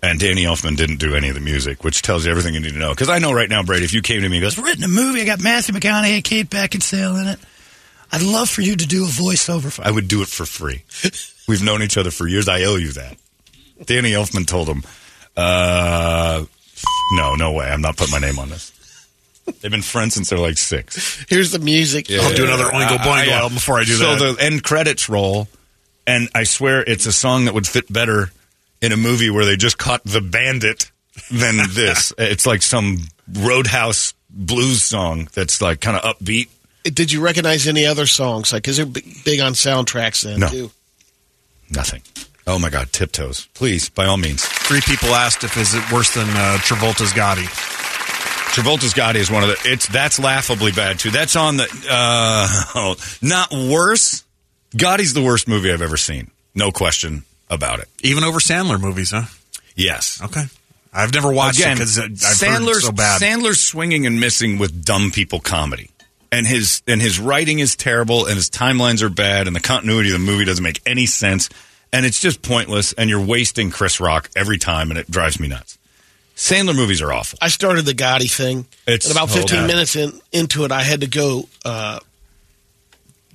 [0.00, 2.72] And Danny Elfman didn't do any of the music, which tells you everything you need
[2.72, 2.90] to know.
[2.90, 4.88] Because I know right now, Brady, if you came to me and goes, written a
[4.88, 7.40] movie, I got Matthew McConaughey, Kate Beckinsale in it.
[8.12, 9.72] I'd love for you to do a voiceover.
[9.72, 10.84] For, I would do it for free.
[11.48, 12.48] We've known each other for years.
[12.48, 13.16] I owe you that.
[13.84, 14.82] Danny Elfman told him,
[15.36, 16.44] uh,
[17.14, 17.66] no, no way.
[17.66, 18.72] I'm not putting my name on this.
[19.60, 21.24] They've been friends since they're like six.
[21.28, 22.10] Here's the music.
[22.10, 24.18] I'll do another Oingo Boingo album before I do so that.
[24.18, 25.48] So the end credits roll,
[26.06, 28.30] and I swear it's a song that would fit better
[28.80, 30.90] in a movie where they just caught the bandit
[31.30, 32.12] than this.
[32.18, 32.98] it's like some
[33.32, 36.48] roadhouse blues song that's like kind of upbeat.
[36.84, 38.52] Did you recognize any other songs?
[38.52, 40.48] Like, because they're big big on soundtracks then No.
[40.48, 40.70] too.
[41.70, 42.02] Nothing.
[42.46, 43.46] Oh my God, tiptoes.
[43.52, 44.42] Please, by all means.
[44.44, 47.44] Three people asked if is it worse than uh, Travolta's Gotti.
[48.54, 49.58] Travolta's Gotti is one of the.
[49.66, 51.10] It's that's laughably bad too.
[51.10, 51.64] That's on the.
[51.90, 54.24] Uh, oh, not worse.
[54.74, 56.30] Gotti's the worst movie I've ever seen.
[56.54, 57.88] No question about it.
[58.02, 59.24] Even over Sandler movies, huh?
[59.74, 60.20] Yes.
[60.22, 60.44] Okay.
[60.92, 63.20] I've never watched Again, it because I've Sandler's heard so bad.
[63.20, 65.90] Sandler's swinging and missing with dumb people comedy,
[66.32, 70.08] and his and his writing is terrible, and his timelines are bad, and the continuity
[70.08, 71.50] of the movie doesn't make any sense,
[71.92, 75.46] and it's just pointless, and you're wasting Chris Rock every time, and it drives me
[75.48, 75.78] nuts.
[76.36, 77.38] Sandler movies are awful.
[77.42, 78.64] I started the Gotti thing.
[78.86, 79.66] It's and about 15 bad.
[79.66, 81.98] minutes in, into it, I had to go uh,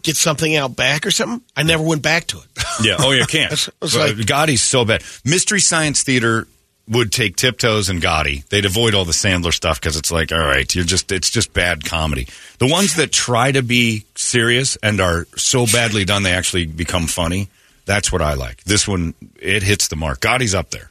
[0.01, 1.41] get something out back or something.
[1.55, 2.62] I never went back to it.
[2.83, 2.95] Yeah.
[2.99, 3.51] Oh, you can't.
[3.53, 5.03] It's- it's like- uh, Gotti's so bad.
[5.23, 6.47] Mystery Science Theater
[6.89, 8.45] would take Tiptoes and Gotti.
[8.49, 11.53] They'd avoid all the Sandler stuff because it's like, all right, you're just it's just
[11.53, 12.27] bad comedy.
[12.59, 17.07] The ones that try to be serious and are so badly done they actually become
[17.07, 17.47] funny.
[17.85, 18.63] That's what I like.
[18.65, 20.19] This one it hits the mark.
[20.19, 20.89] Gotti's up there.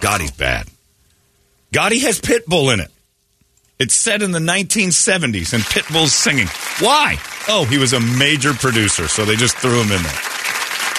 [0.00, 0.66] Gotti's bad.
[1.72, 2.90] Gotti has Pitbull in it.
[3.78, 6.46] It's set in the 1970s, and Pitbull's singing.
[6.78, 7.16] Why?
[7.48, 10.12] Oh, he was a major producer, so they just threw him in there.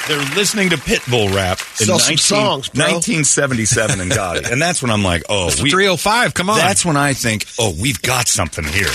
[0.08, 2.84] They're listening to Pitbull rap in Sell some songs, bro.
[2.86, 4.52] 1977 in Gotti.
[4.52, 6.34] And that's when I'm like, oh, It's 305.
[6.36, 6.58] Come on.
[6.58, 8.92] That's when I think, oh, we've got something here.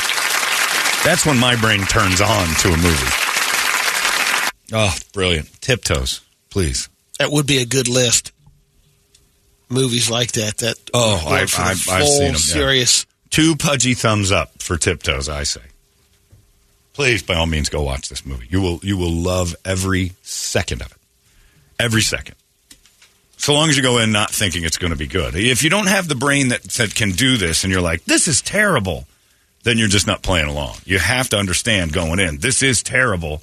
[1.05, 3.12] That's when my brain turns on to a movie.
[4.73, 5.49] Oh, brilliant.
[5.61, 6.20] Tiptoes,
[6.51, 6.88] please.
[7.18, 8.31] That would be a good list.
[9.68, 10.59] Movies like that.
[10.59, 12.33] That Oh, I've, I've, I've seen them.
[12.33, 12.38] yeah.
[12.38, 13.07] Serious.
[13.31, 15.61] Two pudgy thumbs up for Tiptoes, I say.
[16.92, 18.46] Please, by all means, go watch this movie.
[18.51, 20.99] You will you will love every second of it.
[21.81, 22.37] Every second.
[23.37, 25.35] So long as you go in not thinking it's going to be good.
[25.35, 28.29] If you don't have the brain that, that can do this and you're like, this
[28.29, 29.07] is terrible,
[29.62, 30.77] then you're just not playing along.
[30.85, 33.43] You have to understand going in, this is terrible,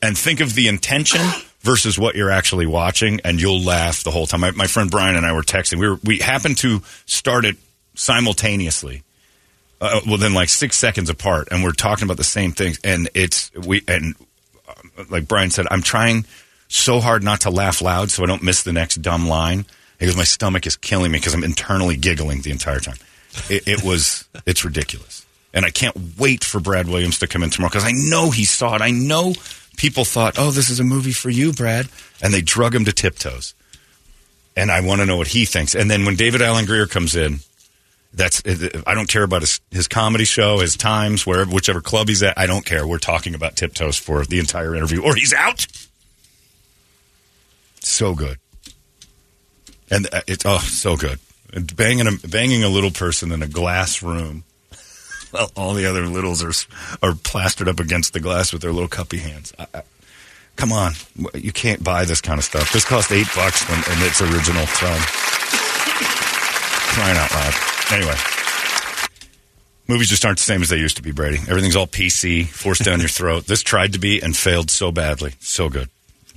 [0.00, 1.20] and think of the intention
[1.60, 4.40] versus what you're actually watching, and you'll laugh the whole time.
[4.40, 5.78] My, my friend Brian and I were texting.
[5.78, 7.56] We were we happened to start it
[7.94, 9.02] simultaneously,
[9.80, 12.78] uh, within like six seconds apart, and we're talking about the same things.
[12.84, 14.14] And it's we and
[14.68, 16.24] uh, like Brian said, I'm trying
[16.68, 19.66] so hard not to laugh loud so I don't miss the next dumb line.
[19.98, 22.98] Goes, my stomach is killing me because I'm internally giggling the entire time.
[23.48, 25.24] It, it was it's ridiculous,
[25.54, 28.44] and I can't wait for Brad Williams to come in tomorrow because I know he
[28.44, 28.82] saw it.
[28.82, 29.32] I know
[29.76, 31.88] people thought, oh, this is a movie for you, Brad.
[32.22, 33.54] And they drug him to tiptoes.
[34.56, 35.74] And I want to know what he thinks.
[35.74, 37.40] And then when David Alan Grier comes in,
[38.14, 38.42] that's
[38.86, 42.38] I don't care about his, his comedy show, his times, wherever, whichever club he's at.
[42.38, 42.86] I don't care.
[42.86, 45.66] We're talking about tiptoes for the entire interview, or he's out.
[47.86, 48.38] So good,
[49.88, 51.20] and uh, it's oh so good.
[51.52, 54.44] And banging a banging a little person in a glass room.
[55.32, 56.52] Well, all the other littles are
[57.02, 59.52] are plastered up against the glass with their little cuppy hands.
[59.58, 59.82] I, I,
[60.54, 60.92] come on,
[61.34, 62.72] you can't buy this kind of stuff.
[62.72, 65.00] This cost eight bucks when, in its original film.
[66.94, 67.54] Crying out loud.
[67.92, 68.14] Anyway,
[69.88, 71.38] movies just aren't the same as they used to be, Brady.
[71.48, 73.46] Everything's all PC, forced down your throat.
[73.46, 75.34] This tried to be and failed so badly.
[75.40, 75.90] So good.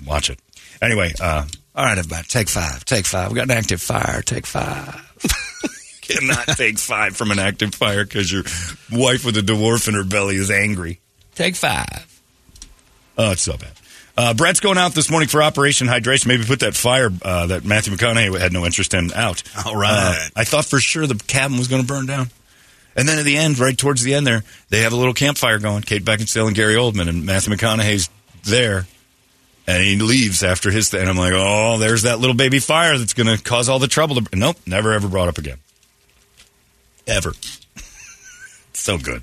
[0.05, 0.39] Watch it.
[0.81, 2.85] Anyway, uh, all right, everybody, take five.
[2.85, 3.29] Take five.
[3.29, 4.21] We got an active fire.
[4.21, 5.05] Take five.
[6.01, 8.43] Cannot take five from an active fire because your
[8.91, 10.99] wife with a dwarf in her belly is angry.
[11.35, 12.21] Take five.
[13.17, 13.71] Oh, it's so bad.
[14.17, 16.27] Uh, Brett's going out this morning for Operation Hydration.
[16.27, 19.43] Maybe put that fire uh, that Matthew McConaughey had no interest in out.
[19.65, 19.91] All right.
[19.91, 22.29] Uh, I thought for sure the cabin was going to burn down.
[22.95, 25.59] And then at the end, right towards the end there, they have a little campfire
[25.59, 25.83] going.
[25.83, 28.09] Kate Beckinsale and Gary Oldman, and Matthew McConaughey's
[28.43, 28.87] there.
[29.69, 31.01] And he leaves after his thing.
[31.01, 33.88] And I'm like, oh, there's that little baby fire that's going to cause all the
[33.88, 34.15] trouble.
[34.15, 34.36] To...
[34.36, 35.60] Nope, never ever brought up again.
[37.05, 37.34] Ever.
[38.73, 39.21] so good.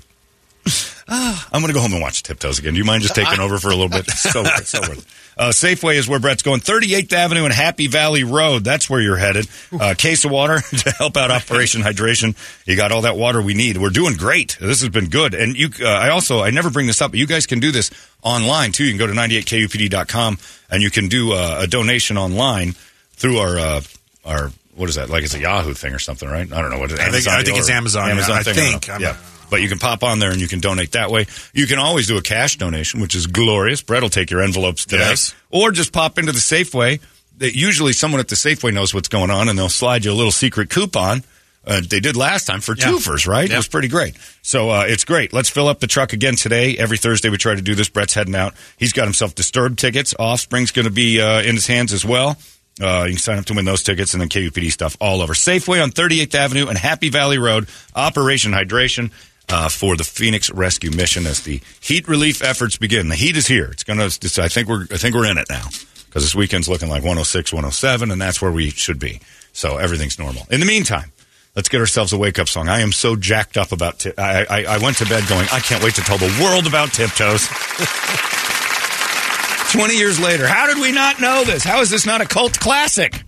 [1.09, 2.73] Ah, I'm going to go home and watch Tiptoes again.
[2.73, 4.05] Do you mind just taking over for a little bit?
[4.17, 5.13] So worth, so worth.
[5.37, 6.61] Uh, Safeway is where Brett's going.
[6.61, 8.63] 38th Avenue and Happy Valley Road.
[8.63, 9.47] That's where you're headed.
[9.71, 12.35] Uh, case of water to help out Operation Hydration.
[12.65, 13.77] You got all that water we need.
[13.77, 14.57] We're doing great.
[14.59, 15.35] This has been good.
[15.35, 17.71] And you, uh, I also, I never bring this up, but you guys can do
[17.71, 17.91] this
[18.23, 18.83] online too.
[18.83, 20.39] You can go to 98kupd.com
[20.71, 22.71] and you can do uh, a donation online
[23.11, 23.81] through our, uh,
[24.25, 25.07] our, what is that?
[25.11, 26.51] Like it's a Yahoo thing or something, right?
[26.51, 26.99] I don't know what it is.
[26.99, 28.09] I think- I think it's Amazon.
[28.09, 28.87] Amazon, yeah, I think.
[28.87, 29.17] yeah.
[29.49, 31.25] But you can pop on there and you can donate that way.
[31.53, 33.81] You can always do a cash donation, which is glorious.
[33.81, 35.09] Brett will take your envelopes today.
[35.09, 35.33] Yes.
[35.49, 36.99] Or just pop into the Safeway.
[37.39, 40.31] Usually someone at the Safeway knows what's going on and they'll slide you a little
[40.31, 41.23] secret coupon.
[41.65, 42.85] Uh, they did last time for Yeah.
[42.85, 43.49] twofers, right?
[43.51, 44.15] It was pretty great.
[44.41, 45.33] So uh, it's great.
[45.33, 46.77] Let's fill up the truck again today.
[46.77, 47.89] Every Thursday we try to do this.
[47.89, 48.53] Brett's heading out.
[48.77, 50.13] He's got himself Disturbed tickets.
[50.17, 52.37] Offspring's going to be uh, in his hands as well.
[52.79, 55.33] Uh, you can sign up to win those tickets and then KUPD stuff all over.
[55.33, 57.67] Safeway on 38th Avenue and Happy Valley Road.
[57.95, 59.11] Operation Hydration
[59.49, 63.09] uh, for the Phoenix Rescue Mission as the heat relief efforts begin.
[63.09, 63.69] The heat is here.
[63.71, 64.41] It's going to.
[64.41, 64.83] I think we're.
[64.91, 65.65] I think we're in it now
[66.07, 69.21] because this weekend's looking like 106, 107, and that's where we should be.
[69.53, 70.43] So everything's normal.
[70.51, 71.11] In the meantime.
[71.55, 72.69] Let's get ourselves a wake up song.
[72.69, 73.97] I am so jacked up about.
[73.97, 75.47] Ti- I, I I went to bed going.
[75.51, 77.47] I can't wait to tell the world about tiptoes.
[79.71, 81.63] Twenty years later, how did we not know this?
[81.63, 83.23] How is this not a cult classic?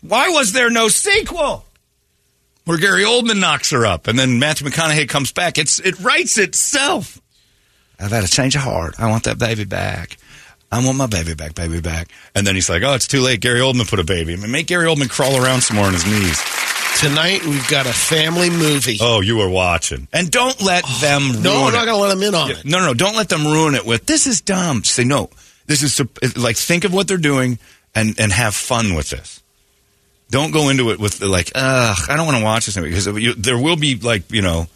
[0.00, 1.64] Why was there no sequel?
[2.64, 5.58] Where Gary Oldman knocks her up, and then Matthew McConaughey comes back.
[5.58, 7.20] It's it writes itself.
[7.98, 8.94] I've had a change of heart.
[8.98, 10.16] I want that baby back.
[10.72, 12.08] I want my baby back, baby back.
[12.34, 13.40] And then he's like, "Oh, it's too late.
[13.40, 14.34] Gary Oldman put a baby.
[14.34, 16.40] I mean, make Gary Oldman crawl around some more on his knees."
[17.00, 18.98] Tonight we've got a family movie.
[19.00, 21.22] Oh, you are watching, and don't let oh, them.
[21.30, 22.64] Ruin No, I'm not going to let them in on it.
[22.64, 22.94] No, no, no.
[22.94, 24.84] Don't let them ruin it with this is dumb.
[24.84, 25.30] Say no.
[25.66, 26.00] This is
[26.36, 27.58] like think of what they're doing
[27.94, 29.42] and and have fun with this.
[30.30, 33.06] Don't go into it with like, ugh, I don't want to watch this movie because
[33.06, 34.68] you, there will be like you know,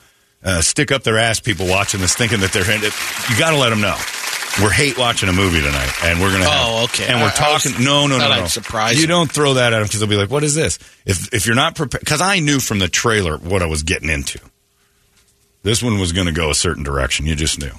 [0.45, 2.93] uh, stick up their ass people watching this thinking that they're in it.
[3.31, 3.97] You got to let them know.
[4.63, 6.45] We're hate watching a movie tonight, and we're gonna.
[6.49, 7.07] Have, Oh, okay.
[7.09, 7.85] And we're I- I was- talking.
[7.85, 8.47] no, no, no, no.
[8.47, 9.03] Surprise you.
[9.03, 9.07] you.
[9.09, 11.57] Don't throw that at them because they'll be like, "What is this?" If if you're
[11.57, 14.39] not prepared, because I knew from the trailer what I was getting into.
[15.65, 17.27] This one was going to go a certain direction.
[17.27, 17.71] You just knew.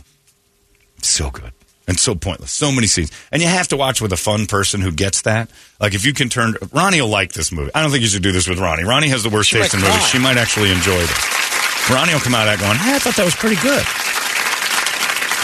[1.01, 1.51] So good
[1.87, 2.51] and so pointless.
[2.51, 5.49] So many scenes, and you have to watch with a fun person who gets that.
[5.79, 7.71] Like if you can turn, Ronnie will like this movie.
[7.75, 8.83] I don't think you should do this with Ronnie.
[8.83, 10.07] Ronnie has the worst She taste in movies.
[10.07, 11.89] She might actually enjoy this.
[11.89, 13.83] Ronnie will come out of that going, hey, I thought that was pretty good.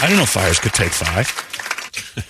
[0.02, 1.26] I didn't know fires could take five.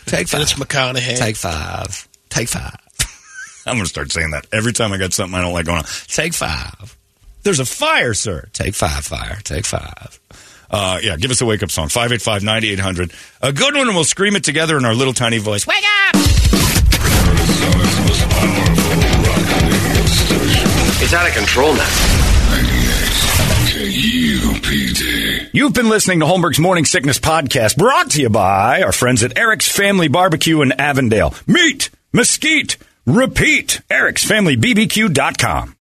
[0.05, 0.43] Take five.
[0.43, 1.19] It's McConaughey.
[1.19, 2.07] Take five.
[2.29, 2.77] Take five.
[3.67, 5.79] I'm going to start saying that every time I got something I don't like going
[5.79, 5.85] on.
[6.09, 6.97] Take five.
[7.43, 8.49] There's a fire, sir.
[8.53, 9.39] Take five, fire.
[9.43, 10.21] Take five.
[10.73, 11.89] Uh, yeah, give us a wake up song.
[11.89, 13.13] 585 9800.
[13.43, 15.67] A good one, and we'll scream it together in our little tiny voice.
[15.67, 16.17] Wake up!
[21.05, 21.89] It's out of control now.
[23.73, 25.51] KUPD.
[25.53, 29.37] You've been listening to Holmberg's Morning Sickness Podcast, brought to you by our friends at
[29.37, 31.35] Eric's Family Barbecue in Avondale.
[31.47, 33.83] Meat, mesquite, repeat.
[33.91, 35.77] Eric'sFamilyBBQ.com.